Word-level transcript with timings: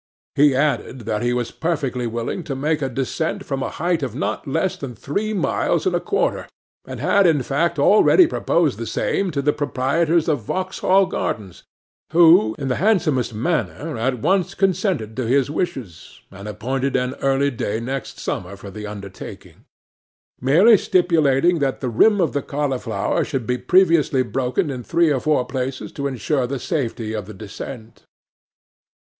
He 0.33 0.55
added 0.55 1.01
that 1.01 1.21
he 1.21 1.31
was 1.31 1.51
perfectly 1.51 2.07
willing 2.07 2.43
to 2.45 2.55
make 2.55 2.81
a 2.81 2.89
descent 2.89 3.45
from 3.45 3.61
a 3.61 3.69
height 3.69 4.01
of 4.01 4.15
not 4.15 4.47
less 4.47 4.75
than 4.75 4.95
three 4.95 5.31
miles 5.31 5.85
and 5.85 5.95
a 5.95 5.99
quarter; 5.99 6.47
and 6.87 6.99
had 6.99 7.27
in 7.27 7.43
fact 7.43 7.77
already 7.77 8.25
proposed 8.25 8.79
the 8.79 8.87
same 8.87 9.29
to 9.29 9.43
the 9.43 9.53
proprietors 9.53 10.27
of 10.27 10.39
Vauxhall 10.41 11.05
Gardens, 11.05 11.61
who 12.13 12.55
in 12.57 12.67
the 12.67 12.77
handsomest 12.81 13.35
manner 13.35 13.95
at 13.95 14.17
once 14.17 14.55
consented 14.55 15.15
to 15.17 15.27
his 15.27 15.51
wishes, 15.51 16.21
and 16.31 16.47
appointed 16.47 16.95
an 16.95 17.13
early 17.21 17.51
day 17.51 17.79
next 17.79 18.17
summer 18.19 18.55
for 18.55 18.71
the 18.71 18.87
undertaking; 18.87 19.65
merely 20.41 20.79
stipulating 20.79 21.59
that 21.59 21.79
the 21.79 21.89
rim 21.89 22.19
of 22.19 22.33
the 22.33 22.41
cauliflower 22.41 23.23
should 23.23 23.45
be 23.45 23.59
previously 23.59 24.23
broken 24.23 24.71
in 24.71 24.81
three 24.81 25.11
or 25.11 25.19
four 25.19 25.45
places 25.45 25.91
to 25.91 26.07
ensure 26.07 26.47
the 26.47 26.57
safety 26.57 27.13
of 27.13 27.27
the 27.27 27.35
descent. 27.35 28.01